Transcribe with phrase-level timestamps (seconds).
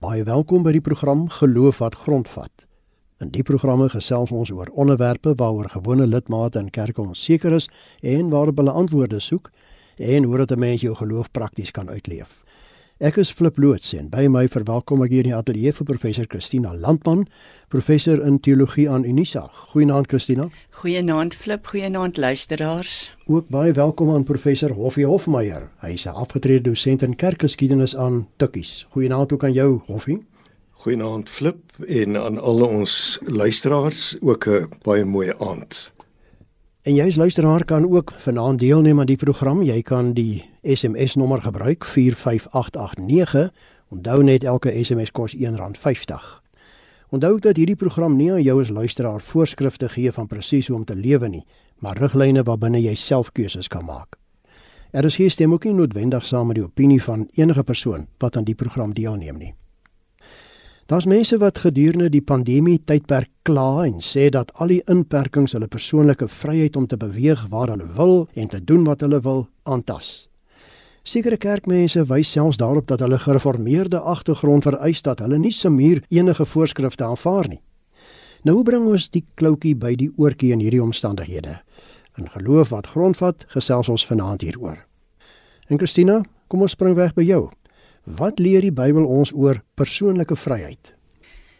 [0.00, 2.62] Baie welkom by die program Geloof wat grondvat.
[3.20, 7.66] In die programme gesels ons oor onderwerpe waaroor gewone lidmate in kerke onseker is
[8.00, 9.50] en waarop hulle antwoorde soek
[9.98, 12.40] en hoe dit 'n mens jou geloof prakties kan uitleef.
[13.00, 16.26] Ek is Flip Loots en by my verwelkom ek hier in die ateljee vir professor
[16.28, 17.22] Christina Landman,
[17.72, 19.46] professor in teologie aan Unisa.
[19.70, 20.50] Goeienaand Christina.
[20.82, 23.08] Goeienaand Flip, goeienaand luisteraars.
[23.24, 25.70] Ook baie welkom aan professor Hoffie Hofmeyer.
[25.80, 28.84] Hy is 'n afgetrede dosent in kerkgeskiedenis aan Tukkies.
[28.92, 30.20] Goeienaand ook aan jou Hoffie.
[30.84, 35.92] Goeienaand Flip en aan al ons luisteraars ook 'n baie mooi aand.
[36.82, 39.62] En jy as luisteraar kan ook vanaand deelneem aan die program.
[39.62, 43.52] Jy kan die SMS nommer gebruik 45889.
[43.88, 46.40] Onthou net elke SMS kos R1.50.
[47.10, 50.84] Onthou dat hierdie program nie aan jou as luisteraar voorskrifte gee van presies hoe om
[50.84, 51.44] te lewe nie,
[51.82, 54.14] maar riglyne waarbinne jy self keuses kan maak.
[54.90, 58.36] Er is hier stem ook nie noodwendig saam met die opinie van enige persoon wat
[58.36, 59.52] aan die program deelneem nie.
[60.86, 65.68] Daar's mense wat gedurende die pandemie tydperk kla en sê dat al die inperkings hulle
[65.70, 70.29] persoonlike vryheid om te beweeg waar hulle wil en te doen wat hulle wil aantas.
[71.02, 76.44] Sekere kerkmense wys selfs daarop dat hulle gereformeerde agtergrond vereis dat hulle nie semuur enige
[76.44, 77.62] voorskrifte aanvaar nie.
[78.44, 81.58] Nou bring ons die kloutjie by die oortjie in hierdie omstandighede.
[82.20, 84.78] In geloof wat grondvat, gesels ons vanaand hieroor.
[85.68, 87.48] En Christina, kom ons spring weg by jou.
[88.04, 90.92] Wat leer die Bybel ons oor persoonlike vryheid?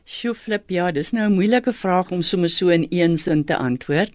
[0.04, 3.56] Sjoe flip, ja, dis nou 'n moeilike vraag om sommer so in een sin te
[3.56, 4.12] antwoord.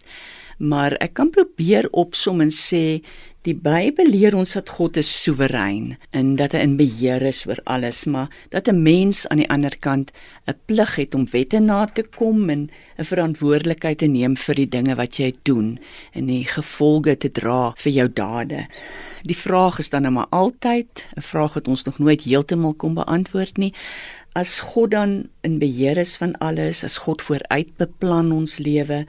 [0.58, 3.02] Maar ek kan probeer opsom en sê
[3.45, 7.59] die Bybel leer ons dat God is soewerein en dat hy in beheer is oor
[7.70, 10.11] alles, maar dat 'n mens aan die ander kant
[10.48, 14.70] 'n plig het om wette na te kom en 'n verantwoordelikheid te neem vir die
[14.70, 15.80] dinge wat jy doen
[16.14, 18.67] en die gevolge te dra vir jou dade.
[19.23, 22.94] Die vraag is dan nou maar altyd 'n vraag wat ons nog nooit heeltemal kon
[22.94, 23.73] beantwoord nie.
[24.33, 29.06] As God dan in beheer is van alles, as God vooruit beplan ons lewe,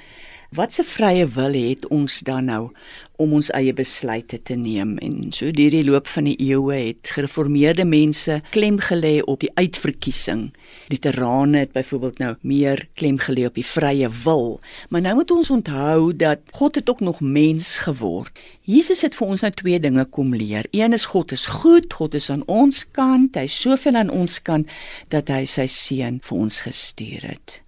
[0.55, 2.71] watse vrye wil het ons dan nou
[3.17, 7.13] om ons eie besluite te neem en so deur die loop van die eeue het
[7.17, 10.51] gereformeerde mense klem gelê op die uitverkiesing.
[10.93, 14.61] Luterane het byvoorbeeld nou meer klem gelê op die vrye wil.
[14.91, 18.33] Maar nou moet ons onthou dat God het ook nog mens geword.
[18.69, 20.69] Jesus het vir ons nou twee dinge kom leer.
[20.77, 24.41] Een is God is goed, God is aan ons kant, hy is soveel aan ons
[24.43, 24.69] kant
[25.15, 27.63] dat hy sy seun vir ons gestuur het.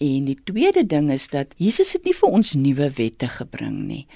[0.00, 4.06] En die tweede ding is dat Jesus het nie vir ons nuwe wette gebring nie.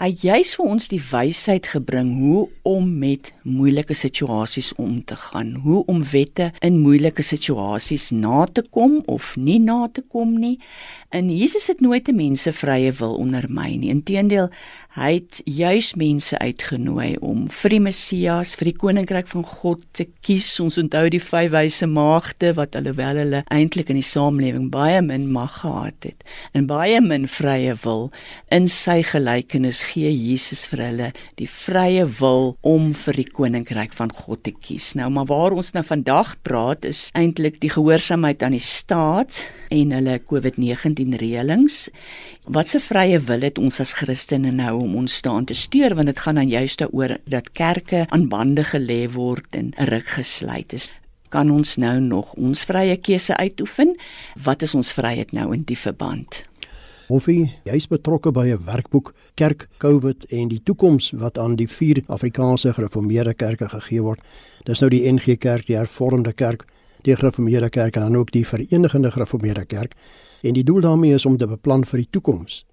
[0.00, 5.54] Hy juis vir ons die wysheid gebring hoe om met moeilike situasies om te gaan,
[5.64, 10.58] hoe om wette in moeilike situasies na te kom of nie na te kom nie.
[11.08, 13.90] En Jesus het nooit 'n mense vrye wil ondermyn nie.
[13.90, 14.48] Inteendeel,
[14.96, 20.08] hy het juis mense uitgenooi om vir die Messias, vir die koninkryk van God te
[20.26, 20.48] kies.
[20.62, 25.28] Ons onthou die vyf wyse maagde wat alhoewel hulle eintlik in die samelewing baie min
[25.30, 28.08] mag gehad het en baie min vrye wil
[28.54, 34.10] in sy gelykenis gee Jesus vir hulle die vrye wil om vir die koninkryk van
[34.14, 34.92] God te kies.
[34.98, 39.94] Nou maar waar ons nou vandag praat is eintlik die gehoorsaamheid aan die staat en
[39.94, 41.86] hulle COVID-19 reëlings.
[42.50, 46.10] Wat se vrye wil het ons as Christene nou om ons staan te steur want
[46.10, 50.88] dit gaan dan juist daaroor dat kerke aan bande gelê word en ruk gesluit is
[51.30, 53.94] kan ons nou nog ons vrye keuse uitoefen?
[54.42, 56.42] Wat is ons vryheid nou in die verband?
[57.06, 62.02] Hoffie, jy's betrokke by 'n werkboek Kerk, COVID en die toekoms wat aan die vier
[62.06, 64.20] Afrikaanse gereformeerde kerke gegee word.
[64.64, 66.66] Dis nou die NG Kerk, die Hervormde Kerk,
[67.02, 69.94] die Gereformeerde Kerk en dan ook die Verenigde Gereformeerde Kerk.
[70.42, 72.64] En die doel daarmee is om te beplan vir die toekoms.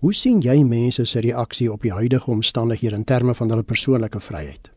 [0.00, 4.20] Hoe sien jy mense se reaksie op die huidige omstandighede in terme van hulle persoonlike
[4.20, 4.70] vryheid?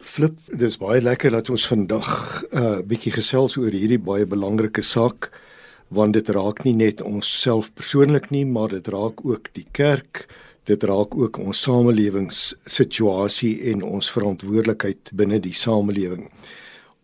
[0.00, 2.08] Flip, dis baie lekker dat ons vandag
[2.42, 5.30] 'n uh, bietjie gesels oor hierdie baie belangrike saak
[5.90, 10.26] want dit raak nie net ons self persoonlik nie, maar dit raak ook die kerk,
[10.64, 16.30] dit raak ook ons samelewingssituasie en ons verantwoordelikheid binne die samelewing.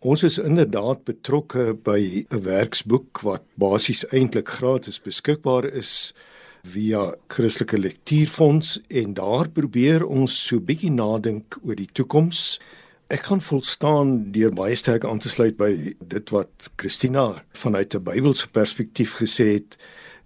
[0.06, 6.14] Ons is inderdaad betrokke by 'n werksboek wat basies eintlik gratis beskikbaar is
[6.62, 12.60] via Christelike Lektuurfonds en daar probeer ons so bietjie nadink oor die toekoms
[13.08, 18.02] Ek kan volstaan deur baie sterk aan te sluit by dit wat Christina vanuit 'n
[18.02, 19.76] Bybelse perspektief gesê het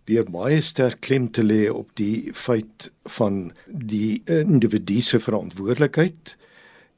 [0.05, 6.37] deur baie sterk klem te lê op die feit van die individu se verantwoordelikheid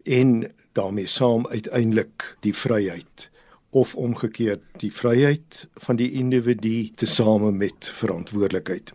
[0.05, 3.31] en daarmee saam uiteindelik die vryheid
[3.71, 8.93] of omgekeerd die vryheid van die individu tesame met verantwoordelikheid.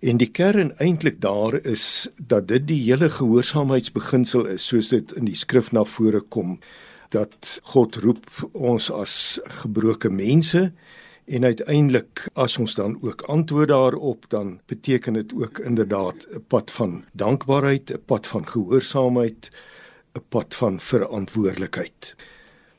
[0.00, 5.28] En die kern eintlik daar is dat dit die hele gehoorsaamheidsbeginsel is soos dit in
[5.28, 6.58] die skrif na vore kom.
[7.10, 9.14] dat God roep ons as
[9.62, 10.70] gebroke mense
[11.30, 16.70] en uiteindelik as ons dan ook antwoord daarop dan beteken dit ook inderdaad 'n pad
[16.70, 19.50] van dankbaarheid, 'n pad van gehoorsaamheid,
[20.14, 22.14] 'n pad van verantwoordelikheid.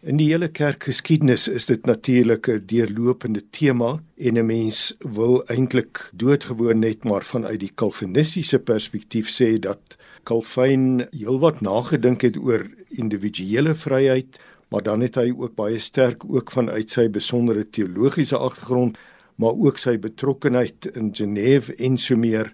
[0.02, 6.10] In die hele kerkgeskiedenis is dit natuurlik 'n deurlopende tema en 'n mens wil eintlik
[6.14, 13.76] doodgewoon net maar vanuit die kalvinistiese perspektief sê dat Calvin heelwat nagedink het oor individuele
[13.76, 14.40] vryheid,
[14.70, 18.98] maar dan het hy ook baie sterk ook vanuit sy besondere teologiese agtergrond,
[19.36, 22.54] maar ook sy betrokkeheid in Genève en so meer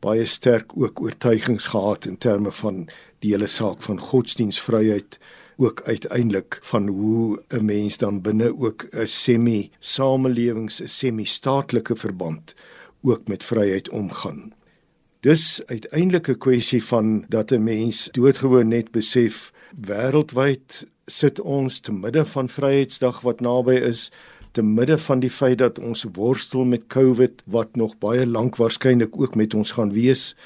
[0.00, 2.88] baie sterk ook oortuigings gehad in terme van
[3.18, 5.18] die hele saak van godsdienstvryheid
[5.56, 11.96] ook uiteindelik van hoe 'n mens dan binne ook 'n semi samelewings 'n semi staatlike
[11.96, 12.54] verband
[13.02, 14.52] ook met vryheid omgaan.
[15.20, 21.92] Dis uiteindelik 'n kwessie van dat 'n mens doodgewoon net besef wêreldwyd sit ons te
[21.92, 24.12] midde van Vryheidsdag wat naby is
[24.52, 29.20] te midde van die feit dat ons worstel met COVID wat nog baie lank waarskynlik
[29.20, 30.36] ook met ons gaan wees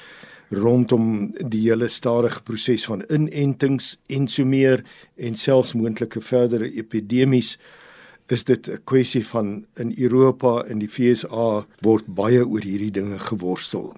[0.55, 4.83] rondom die hele stadige proses van inentings en so meer
[5.15, 7.57] en selfs moontlike verdere epidemies
[8.31, 13.19] is dit 'n kwessie van in Europa en die FSA word baie oor hierdie dinge
[13.19, 13.93] geworstel.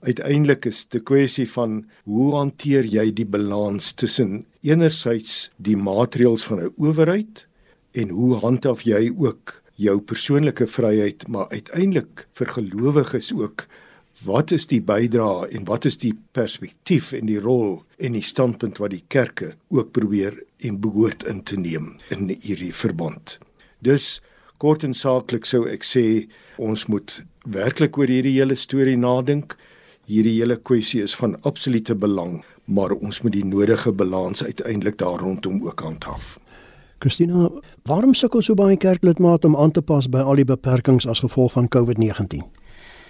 [0.00, 6.44] Uiteindelik is dit 'n kwessie van hoe hanteer jy die balans tussen enerzijds die maatreëls
[6.44, 7.46] van 'n owerheid
[7.92, 13.66] en hoe handhaaf jy ook jou persoonlike vryheid maar uiteindelik vir gelowiges ook
[14.24, 18.80] wat is die bydrae en wat is die perspektief en die rol en die standpunt
[18.80, 23.38] wat die kerke ook probeer en behoort in te neem in hierdie verband.
[23.84, 24.20] Dus
[24.58, 26.04] kort en saaklik sou ek sê
[26.56, 29.56] ons moet werklik oor hierdie hele storie nadink.
[30.06, 35.20] Hierdie hele kwessie is van absolute belang, maar ons moet die nodige balans uiteindelik daar
[35.20, 36.36] rondom ook handhaaf.
[37.02, 37.50] Christina,
[37.84, 41.52] waarom sukkel so baie kerklidmate om aan te pas by al die beperkings as gevolg
[41.52, 42.55] van COVID-19?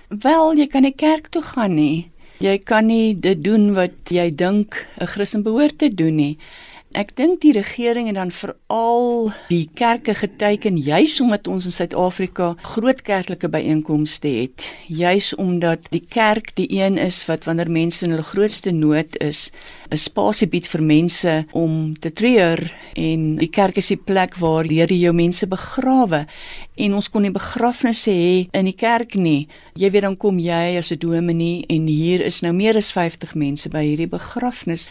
[0.09, 2.07] Wel, jy kan nie kerk toe gaan nie.
[2.39, 6.39] Jy kan nie dit doen wat jy dink 'n Christen behoort te doen nie.
[6.97, 12.55] Ek dink die regering en dan veral die kerke geteken juis omdat ons in Suid-Afrika
[12.65, 18.15] groot kerklike byeenkomste het, juis omdat die kerk die een is wat wanneer mense in
[18.15, 19.51] hulle grootste nood is,
[19.93, 22.65] 'n spasie bied vir mense om te treur
[22.97, 26.27] en die kerk is die plek waar Here jou mense begrawe
[26.77, 29.49] en ons kon nie begrafnisse hê in die kerk nie.
[29.77, 33.35] Jy weet dan kom jy as 'n dominee en hier is nou meer as 50
[33.35, 34.89] mense by hierdie begrafnis.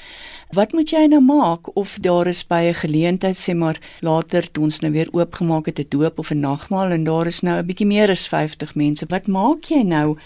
[0.54, 4.64] Wat moet jy nou maak of daar is by 'n geleentheid sê maar later toe
[4.64, 7.66] ons nou weer oopgemaak het 'n doop of 'n nagmaal en daar is nou 'n
[7.66, 9.06] bietjie meer as 50 mense.
[9.10, 10.18] Wat maak jy nou?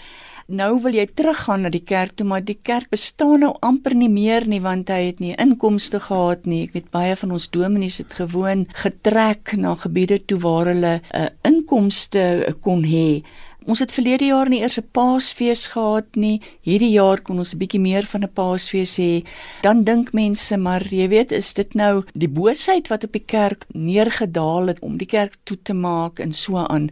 [0.50, 4.10] nou wil jy teruggaan na die kerk toe maar die kerk bestaan nou amper nie
[4.10, 8.00] meer nie want hy het nie inkomste gehad nie ek weet baie van ons dominees
[8.02, 12.24] het gewoon getrek na gebiede toe waar hulle 'n uh, inkomste
[12.66, 13.22] kon hê
[13.68, 16.40] Ons het verlede jaar nie eers 'n Paasfees gehad nie.
[16.62, 19.24] Hierdie jaar kon ons 'n bietjie meer van 'n Paasfees hê.
[19.60, 23.64] Dan dink mense, maar jy weet, is dit nou die boosheid wat op die kerk
[23.72, 26.88] neergedaal het om die kerk toe te maak en so aan.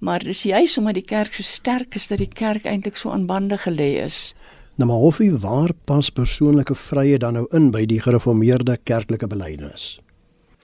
[0.00, 3.26] Maar dis juis omdat die kerk so sterk is dat die kerk eintlik so aan
[3.26, 4.34] bande gelê is.
[4.76, 9.26] Nou maar of jy waar pas persoonlike vrye dan nou in by die gereformeerde kerklike
[9.26, 10.01] belydenis?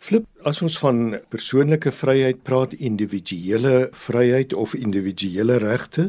[0.09, 6.07] Flip, as ons van persoonlike vryheid praat, individuele vryheid of individuele regte,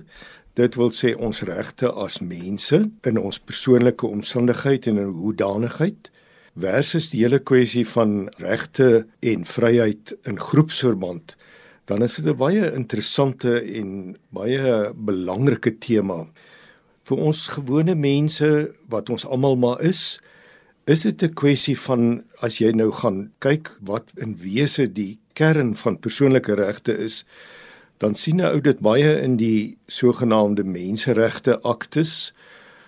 [0.56, 2.80] dit wil sê ons regte as mense
[3.12, 6.08] in ons persoonlike omstandigheid en in hoedanigheid
[6.56, 11.36] versus die hele kwessie van regte en vryheid in groepsverband,
[11.92, 16.24] dan is dit 'n baie interessante en baie belangrike tema.
[17.04, 20.22] Vir ons gewone mense wat ons almal maar is
[20.90, 25.76] is dit 'n kwessie van as jy nou gaan kyk wat in wese die kern
[25.76, 27.26] van persoonlike regte is,
[27.98, 32.34] dan sien 'n ou dit baie in die sogenaamde menseregte aktes.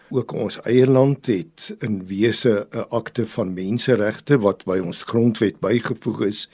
[0.10, 5.60] Ook ons eie land het in wese 'n akte van menseregte wat by ons grondwet
[5.60, 6.50] bygevoeg is.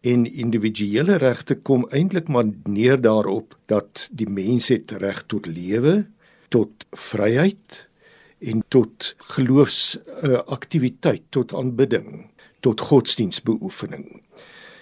[0.00, 6.06] En individuele regte kom eintlik maar neer daarop dat die mens het reg tot lewe,
[6.48, 7.85] tot vryheid,
[8.46, 12.30] en tot geloofs uh, aktiwiteit, tot aanbidding,
[12.64, 14.22] tot godsdienstbeoefening.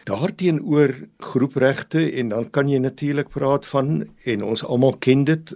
[0.05, 5.55] Daarteenoor groepregte en dan kan jy natuurlik praat van en ons almal ken dit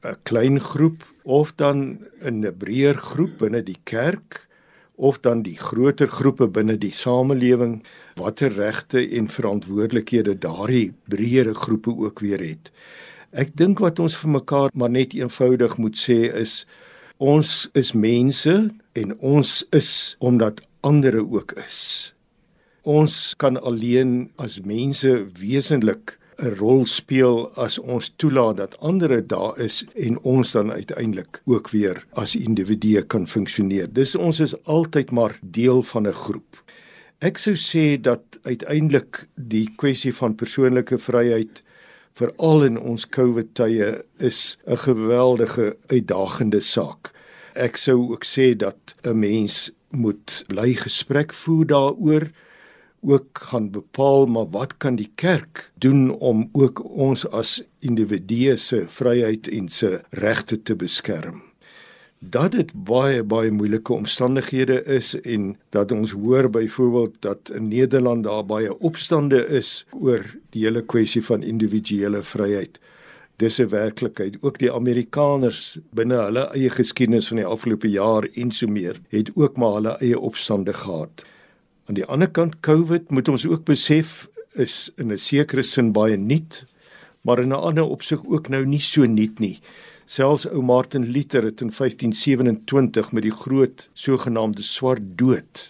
[0.00, 4.48] 'n klein groep of dan 'n breër groep binne die kerk
[4.94, 7.82] of dan die groter groepe binne die samelewing
[8.14, 12.72] watter regte en verantwoordelikhede daardie breëre groepe ook weer het.
[13.30, 16.66] Ek dink wat ons vir mekaar maar net eenvoudig moet sê is
[17.20, 18.52] ons is mense
[18.96, 19.90] en ons is
[20.24, 22.14] omdat ander ook is.
[22.88, 29.60] Ons kan alleen as mense wesentlik 'n rol speel as ons toelaat dat ander daar
[29.60, 33.92] is en ons dan uiteindelik ook weer as individue kan funksioneer.
[33.92, 36.62] Dis ons is altyd maar deel van 'n groep.
[37.20, 41.62] Ek sou sê dat uiteindelik die kwessie van persoonlike vryheid
[42.18, 47.12] veral in ons COVID tye is 'n geweldige uitdagende saak.
[47.54, 52.30] Ek sou ook sê dat 'n mens moet bly gesprek voer daaroor
[53.00, 58.84] ook gaan bepaal maar wat kan die kerk doen om ook ons as individue se
[58.88, 61.49] vryheid en se regte te beskerm.
[62.20, 68.24] Dat dit baie baie moeilike omstandighede is en dat ons hoor byvoorbeeld dat in Nederland
[68.24, 72.76] daar baie opstande is oor die hele kwessie van individuele vryheid.
[73.36, 74.36] Dis 'n werklikheid.
[74.40, 79.30] Ook die Amerikaners binne hulle eie geskiedenis van die afgelope jaar en so meer het
[79.34, 81.24] ook maar hulle eie opstande gehad.
[81.86, 86.16] Aan die ander kant COVID moet ons ook besef is in 'n sekere sin baie
[86.16, 86.66] nuut,
[87.20, 89.60] maar in 'n ander opsig ook nou nie so nuut nie.
[90.10, 95.60] Selfs ou Martin Luther het in 1527 met die groot sogenaamde swart dood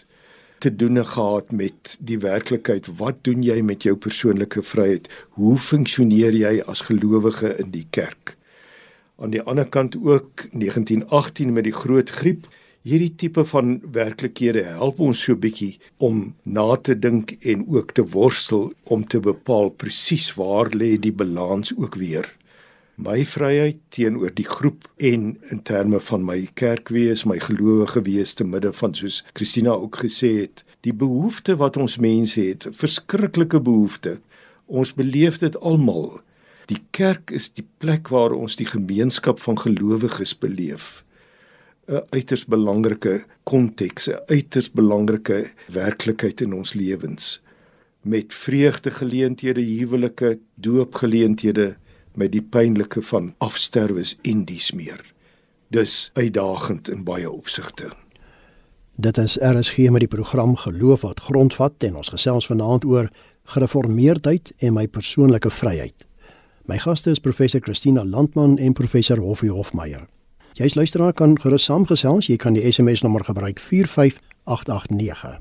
[0.57, 2.89] te doen gehad met die werklikheid.
[2.97, 5.11] Wat doen jy met jou persoonlike vryheid?
[5.37, 8.33] Hoe funksioneer jy as gelowige in die kerk?
[9.21, 12.49] Aan die ander kant ook 1918 met die groot griep
[12.81, 18.09] hierdie tipe van werklikhede help ons so bietjie om na te dink en ook te
[18.17, 22.33] worstel om te bepaal presies waar lê die balans ook weer
[23.01, 28.45] my vryheid teenoor die groep en in terme van my kerkwees, my gelowige wees te
[28.45, 34.19] midde van soos Christina ook gesê het, die behoefte wat ons mense het, verskriklike behoefte.
[34.69, 36.19] Ons beleef dit almal.
[36.69, 41.03] Die kerk is die plek waar ons die gemeenskap van gelowiges beleef.
[41.89, 47.41] 'n uiters belangrike konteks, 'n uiters belangrike werklikheid in ons lewens
[48.01, 51.75] met vreugdegeleenthede, huwelike, doopgeleenthede,
[52.15, 55.01] met die pynlike van afsterwes en dies meer.
[55.67, 57.91] Dus uitdagend in baie opsigte.
[58.95, 63.09] Dit is RSG met die program Geloof wat grondvat en ons gesels vanaand oor
[63.43, 66.05] gereformeerdheid en my persoonlike vryheid.
[66.65, 70.07] My gaste is professor Christina Landman en professor Hoffie Hofmeyer.
[70.53, 72.27] Jy's luisteraar kan gerus saamgesels.
[72.27, 75.39] Jy kan die SMS nommer gebruik 45889.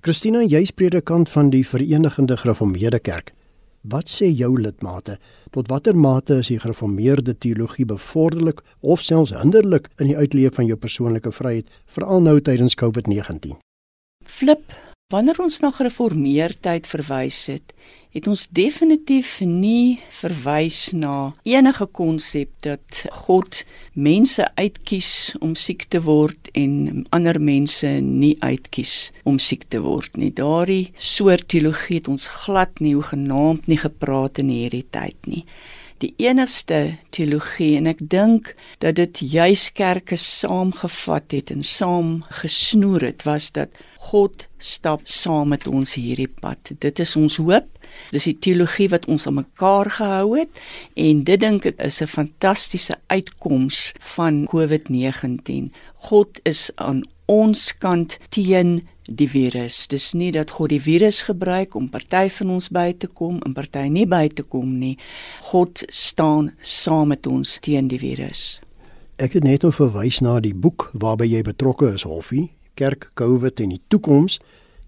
[0.00, 3.32] Christina, jy's predikant van die Verenigde Gereformeerde Kerk.
[3.82, 5.18] Wat sê jou lidmate?
[5.54, 10.66] Tot watter mate is die gereformeerde teologie bevorderlik of selfs hinderlik in die uitleef van
[10.66, 13.54] jou persoonlike vryheid, veral nou tydens COVID-19?
[14.26, 14.74] Flip,
[15.14, 17.72] wanneer ons na gereformeerdheid verwys het,
[18.16, 23.62] het ons definitief nie verwys na enige konsep dat God
[23.92, 25.10] mense uitkies
[25.44, 30.32] om siek te word en ander mense nie uitkies om siek te word nie.
[30.32, 35.44] Daardie soort teologie het ons glad nie hoegenaamd nie gepraat in hierdie tyd nie
[36.02, 38.52] die enigste teologie en ek dink
[38.82, 43.74] dat dit juis kerke saamgevat het en saam gesnoer het was dat
[44.08, 46.70] God stap saam met ons hierdie pad.
[46.80, 47.66] Dit is ons hoop.
[48.14, 50.62] Dis die teologie wat ons aan mekaar gehou het
[50.94, 55.72] en dit dink ek is 'n fantastiese uitkoms van COVID-19.
[56.08, 59.86] God is aan ons kant teen die virus.
[59.88, 63.56] Dis nie dat God die virus gebruik om party van ons by te kom en
[63.56, 64.96] party nie by te kom nie.
[65.50, 68.60] God staan saam met ons teen die virus.
[69.18, 73.60] Ek het net nou verwys na die boek waarby jy betrokke is, Hoffie, Kerk, COVID
[73.64, 74.38] en die toekoms.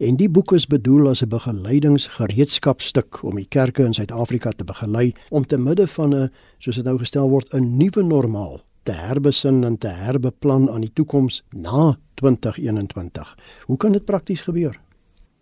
[0.00, 5.12] En die boek is bedoel as 'n begeleidingsgereedskapstuk om die kerke in Suid-Afrika te begelei
[5.28, 9.62] om te midde van 'n soos dit nou gestel word 'n nuwe normaal te herbesin
[9.64, 13.28] en te herbeplan aan die toekoms na 2021.
[13.68, 14.74] Hoe kan dit prakties gebeur?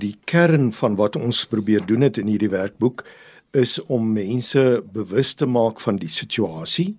[0.03, 3.07] Die kern van wat ons probeer doen het in hierdie werkboek
[3.57, 6.99] is om mense bewus te maak van die situasie,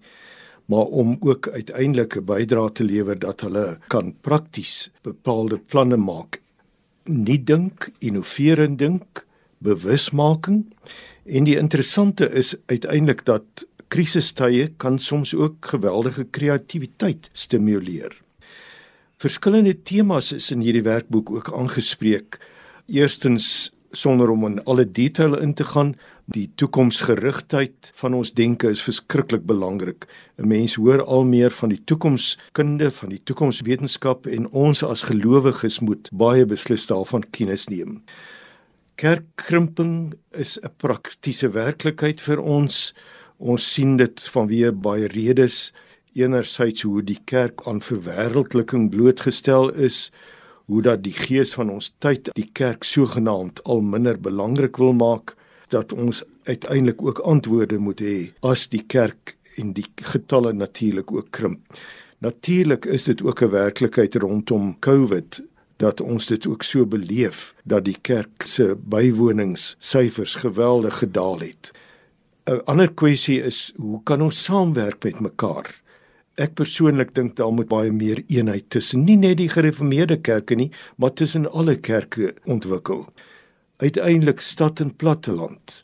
[0.65, 6.41] maar om ook uiteindelik 'n bydrae te lewer dat hulle kan prakties bepaalde planne maak.
[7.05, 9.25] Nie dink, innoverend dink,
[9.57, 10.65] bewusmaking.
[11.25, 18.13] En die interessante is uiteindelik dat krisistye kan soms ook geweldige kreatiwiteit stimuleer.
[19.19, 22.37] Verskillende temas is in hierdie werkboek ook aangespreek.
[22.87, 25.95] Eerstens sonder om in alle detail in te gaan,
[26.29, 30.05] die toekomsgerigtheid van ons denke is verskriklik belangrik.
[30.37, 35.79] 'n Mens hoor al meer van die toekomskunde, van die toekomswetenskap en ons as gelowiges
[35.79, 38.03] moet baie beslis daarvan kennis neem.
[38.95, 42.93] Kerkkrimping is 'n praktiese werklikheid vir ons.
[43.39, 45.69] Ons sien dit vanweë baie redes
[46.19, 50.09] enerzijds hoe die kerk aan verwêreldliking blootgestel is,
[50.67, 55.37] hoe dat die gees van ons tyd die kerk sogenaamd al minder belangrik wil maak
[55.71, 61.31] dat ons uiteindelik ook antwoorde moet hê as die kerk en die getalle natuurlik ook
[61.31, 61.79] krimp.
[62.19, 65.43] Natuurlik is dit ook 'n werklikheid rondom COVID
[65.77, 71.71] dat ons dit ook so beleef dat die kerk se bywoningssyfers geweldig gedaal het.
[72.49, 75.67] 'n Ander kwessie is hoe kan ons saamwerk met mekaar?
[76.35, 80.71] Ek persoonlik dink daar moet baie meer eenheid tussen nie net die gereformeerde kerke nie,
[80.97, 83.05] maar tussen alle kerke ontwikkel.
[83.77, 85.83] Uiteindelik stad en platteland.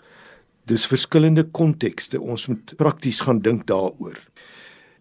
[0.65, 2.21] Dis verskillende kontekste.
[2.21, 4.17] Ons moet prakties gaan dink daaroor.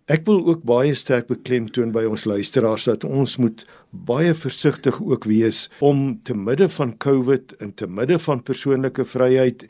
[0.04, 5.24] Ek wil ook baie sterk beklemtoon by ons luisteraars dat ons moet baie versigtig ook
[5.24, 9.64] wees om te midde van COVID en te midde van persoonlike vryheid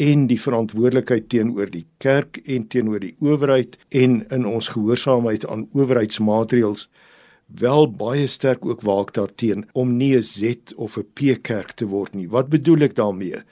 [0.00, 5.66] en die verantwoordelikheid teenoor die kerk en teenoor die owerheid en in ons gehoorsaamheid aan
[5.76, 6.86] owerheidsmaatreëls
[7.60, 11.86] wel baie sterk ook waak daarteen om nie 'n Z of 'n P kerk te
[11.86, 12.28] word nie.
[12.28, 13.42] Wat bedoel ek daarmee?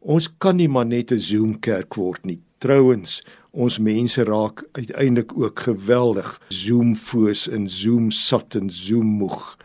[0.00, 2.40] Ons kan nie maar net 'n Zoom kerk word nie.
[2.58, 9.56] Trouwens, ons mense raak uiteindelik ook geweldig Zoom foos en Zoom sat en Zoom moeg.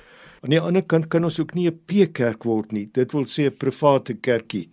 [0.42, 2.90] Aan die ander kant kan ons ook nie 'n P kerk word nie.
[2.92, 4.70] Dit wil sê 'n private kerkie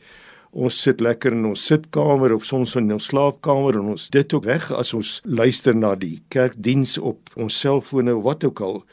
[0.51, 4.45] ons sit lekker in ons sitkamer of soms in ons slaapkamer en ons dit ook
[4.45, 8.85] weg as ons luister na die kerkdiens op ons selfone wat ook al.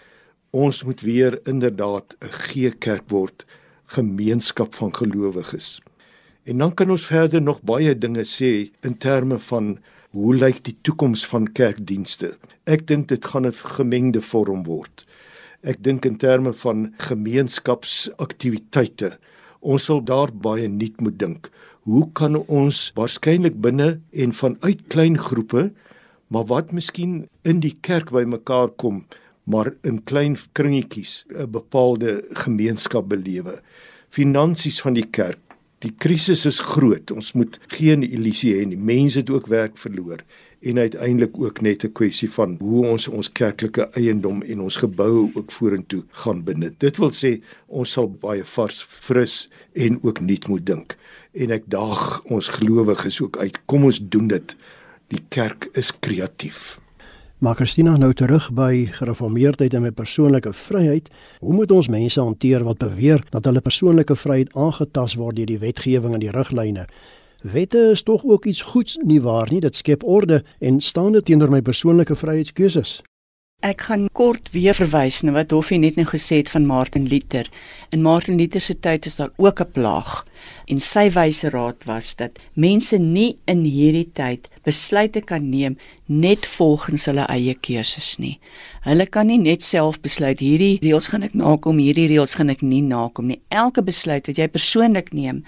[0.53, 3.45] Ons moet weer inderdaad 'n G-kerk word
[3.87, 5.81] gemeenskap van gelowiges.
[6.43, 9.77] En dan kan ons verder nog baie dinge sê in terme van
[10.11, 12.37] hoe lyk die toekoms van kerkdienste.
[12.65, 15.05] Ek dink dit gaan 'n gemengde vorm word.
[15.63, 19.17] Ek dink in terme van gemeenskapsaktiwiteite
[19.61, 21.49] ons sal daar baie nuut moet dink.
[21.87, 25.71] Hoe kan ons waarskynlik binne en vanuit klein groepe,
[26.27, 29.05] maar wat miskien in die kerk bymekaar kom,
[29.47, 33.61] maar in klein kringetjies 'n bepaalde gemeenskap belewe.
[34.09, 35.46] Finansies van die kerk.
[35.85, 37.11] Die krisis is groot.
[37.13, 38.79] Ons moet geen illusie hê nie.
[38.81, 40.23] Mense het ook werk verloor
[40.65, 45.29] en uiteindelik ook net 'n kwessie van hoe ons ons kerklike eiendom en ons geboue
[45.33, 46.79] ook vorentoe gaan benut.
[46.79, 50.97] Dit wil sê ons sal baie vars, fris en ook nuut moet dink.
[51.33, 53.59] En ek daag ons gelowiges ook uit.
[53.65, 54.55] Kom ons doen dit.
[55.07, 56.79] Die kerk is kreatief.
[57.37, 61.11] Maar Christina nou terug by gereformeerdheid en my persoonlike vryheid.
[61.39, 65.59] Hoe moet ons mense hanteer wat beweer dat hulle persoonlike vryheid aangetast word deur die
[65.61, 66.87] wetgewing en die riglyne?
[67.45, 69.61] Wette is tog ook iets goeds nie waar nie.
[69.61, 73.03] Dit skep orde en staan dit teenoor my persoonlike vryheidskeuses.
[73.65, 77.45] Ek gaan kort weer verwys na wat Hoffie net nou gesê het van Martin Luther.
[77.93, 80.25] In Martin Luther se tyd is daar ook 'n plaag
[80.67, 86.45] en sy wyse raad was dat mense nie in hierdie tyd besluite kan neem net
[86.47, 88.37] volgens hulle eie keuses nie.
[88.87, 92.63] Hulle kan nie net self besluit hierdie reëls gaan ek nakom, hierdie reëls gaan ek
[92.63, 93.39] nie nakom nie.
[93.51, 95.41] Elke besluit wat jy persoonlik neem,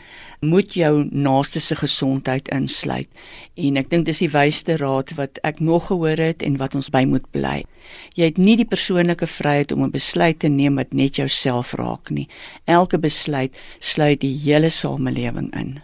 [0.44, 3.08] moet jou naaste se gesondheid insluit.
[3.56, 6.92] En ek dink dis die wysste raad wat ek nog gehoor het en wat ons
[6.92, 7.62] by moet bly.
[8.20, 12.12] Jy het nie die persoonlike vryheid om 'n besluit te neem wat net jouself raak
[12.12, 12.28] nie.
[12.68, 15.78] Elke besluit sluit die hele samelewing in.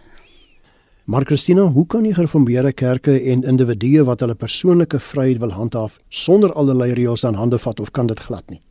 [1.05, 5.99] Maar Christina, hoe kan die gereformeerde kerke en individue wat hulle persoonlike vryheid wil handhaaf
[6.10, 8.62] sonder allerlei reëls aan hande vat of kan dit glad nie?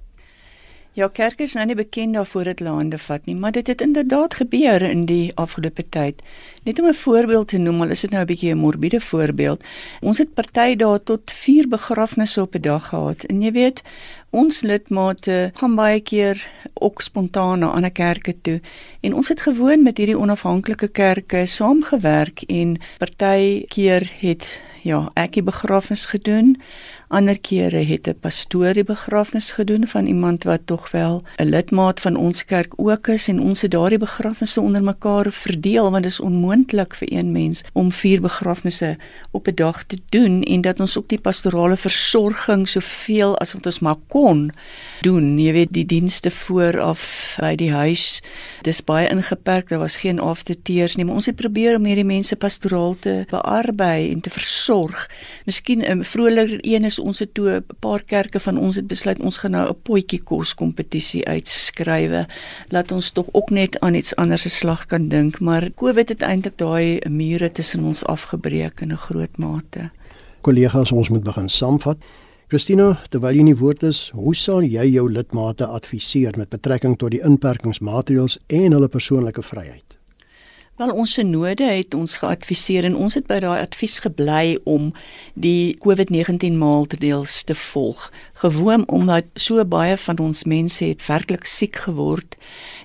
[0.95, 4.37] Ja, kerke is nou nie bekend daarvoor dit laande vat nie, maar dit het inderdaad
[4.39, 6.21] gebeur in die afgelope tyd.
[6.63, 9.65] Net om 'n voorbeeld te noem, al is dit nou 'n bietjie 'n morbiede voorbeeld.
[10.01, 13.25] Ons het party daar tot 4 begrafnisse op 'n dag gehad.
[13.25, 13.83] En jy weet,
[14.31, 18.61] ons lidmate gaan baie keer ook spontaan na ander kerke toe.
[19.01, 25.33] En ons het gewoon met hierdie onafhanklike kerke saamgewerk en party keer het ja, ek
[25.33, 26.57] die begrafnis gedoen.
[27.15, 32.01] Ander kere het 'n pastoor die begrafnis gedoen van iemand wat tog wel 'n lidmaat
[32.01, 36.13] van ons kerk ook is en ons het daardie begrafnisse onder mekaar verdeel want dit
[36.13, 38.97] is onmoontlik vir een mens om vier begrafnisse
[39.31, 43.67] op 'n dag te doen en dat ons ook die pastorale versorging soveel as wat
[43.67, 44.51] ons maar kon
[45.01, 45.39] doen.
[45.39, 48.23] Jy weet die dienste vooraf by die huis,
[48.63, 49.69] dis baie ingeperk.
[49.69, 54.11] Daar was geen afterteers nie, maar ons het probeer om hierdie mense pastoraal te bearbei
[54.11, 55.11] en te versorg.
[55.45, 59.21] Miskien 'n vroliker een is ons het toe 'n paar kerke van ons het besluit
[59.21, 62.27] ons gaan nou 'n potjie kos kompetisie uitskrywe.
[62.69, 66.23] Laat ons tog ook net aan iets anders se slag kan dink, maar Covid het
[66.23, 69.91] eintlik daai mure tussen ons afgebreek in 'n groot mate.
[70.41, 71.97] Kollegas, ons moet begin saamvat.
[72.49, 77.11] Christina, terwyl jy nie woord is, hoe sal jy jou lidmate adviseer met betrekking tot
[77.11, 79.97] die inperkingsmaatreëls en hulle persoonlike vryheid?
[80.75, 84.89] Wel ons synode het ons geadviseer en ons het by daai advies gebly om
[85.39, 88.09] die COVID-19 maatreëls te volg.
[88.43, 92.35] Gewoon omdat so baie van ons mense het werklik siek geword.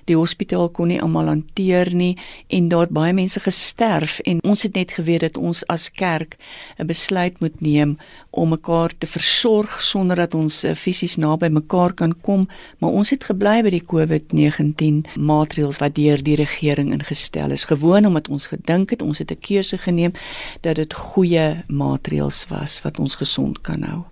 [0.06, 2.12] Die hospitaal kon nie almal hanteer nie
[2.46, 6.38] en daar baie mense gesterf en ons het net geweet dat ons as kerk
[6.78, 7.98] 'n besluit moet neem
[8.30, 12.48] om mekaar te versorg sonder dat ons eh, fisies naby mekaar kan kom,
[12.78, 18.06] maar ons het gebly by die COVID-19 maatreëls wat deur die regering ingestel is gewoon
[18.06, 20.12] omdat ons gedink het ons het 'n keuse geneem
[20.60, 24.02] dat dit goeie maatreëls was wat ons gesond kan hou.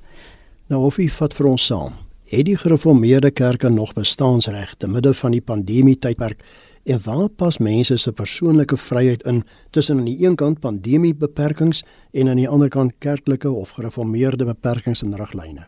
[0.67, 1.93] Nou of u vat vir ons saam.
[2.29, 6.43] Het die gereformeerde kerke nog bestaansreg te midde van die pandemie tydperk
[6.85, 11.85] en waar pas mense se persoonlike vryheid in tussen aan die een kant pandemie beperkings
[12.13, 15.67] en aan die ander kant kerklike of gereformeerde beperkings en riglyne?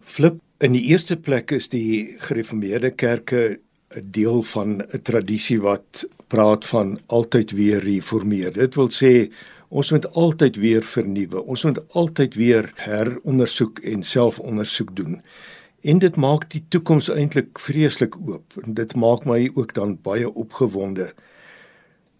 [0.00, 3.60] Flip in die eerste plek is die gereformeerde kerke
[3.96, 8.52] 'n deel van 'n tradisie wat praat van altyd weer reformeer.
[8.52, 9.32] Dit wil sê
[9.68, 11.42] ons moet altyd weer vernuwe.
[11.42, 15.22] Ons moet altyd weer herondersoek en selfondersoek doen.
[15.80, 18.52] En dit maak die toekoms eintlik vreeslik oop.
[18.62, 21.12] En dit maak my ook dan baie opgewonde.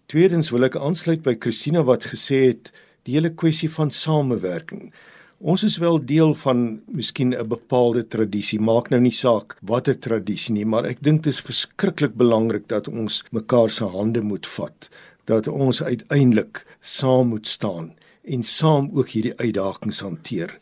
[0.05, 2.71] Tweedens wil ek aansluit by Christina wat gesê het
[3.03, 4.93] die hele kwessie van samewerking.
[5.45, 8.59] Ons is wel deel van miskien 'n bepaalde tradisie.
[8.59, 12.87] Maak nou nie saak watter tradisie nie, maar ek dink dit is verskriklik belangrik dat
[12.87, 14.89] ons mekaar se hande moet vat,
[15.25, 20.59] dat ons uiteindelik saam moet staan en saam ook hierdie uitdagings hanteer.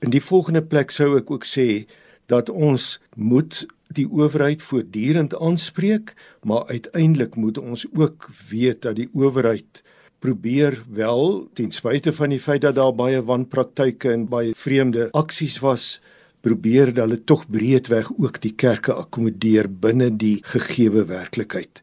[0.00, 1.86] In die volgende plek sou ek ook sê
[2.26, 9.10] dat ons moet die owerheid voortdurend aanspreek, maar uiteindelik moet ons ook weet dat die
[9.12, 9.82] owerheid
[10.18, 15.58] probeer wel ten spyte van die feit dat daar baie wanpraktyke en baie vreemde aksies
[15.62, 15.98] was
[16.40, 21.82] probeer hulle tog breedweg ook die kerke akkommodeer binne die gegeewe werklikheid.